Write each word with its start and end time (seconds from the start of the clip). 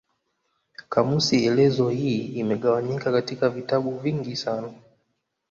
Kamusi 0.89 1.45
elezo 1.45 1.89
hii 1.89 2.19
imegawanyika 2.27 3.11
katika 3.11 3.49
vitabu 3.49 3.99
vingi 3.99 4.35
sana. 4.35 4.73